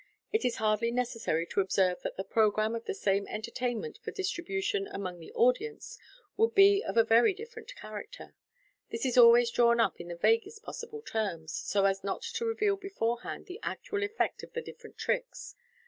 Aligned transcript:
It 0.33 0.43
is 0.43 0.55
hardly 0.55 0.89
necessary 0.89 1.45
to 1.45 1.61
observe 1.61 2.01
that 2.01 2.17
the 2.17 2.23
programme 2.23 2.73
of 2.73 2.85
the 2.85 2.93
same 2.95 3.27
entertainment 3.27 3.99
for 3.99 4.11
distribu* 4.11 4.63
tion 4.63 4.87
among 4.87 5.19
the 5.19 5.31
audience 5.33 5.99
would 6.37 6.55
be 6.55 6.81
of 6.83 6.97
a 6.97 7.03
very 7.03 7.35
different 7.35 7.75
character. 7.75 8.33
This 8.89 9.05
is 9.05 9.15
always 9.15 9.51
dnwn 9.51 9.79
up 9.79 10.01
in 10.01 10.07
the 10.07 10.15
vaguest 10.15 10.63
possible 10.63 11.03
terms, 11.03 11.53
so 11.53 11.85
as 11.85 12.03
not 12.03 12.23
to 12.23 12.45
reveal 12.45 12.77
beforehand 12.77 13.45
the 13.45 13.59
actual 13.61 14.01
effect 14.01 14.41
of 14.41 14.53
the 14.53 14.61
different 14.63 14.97
tricks. 14.97 15.53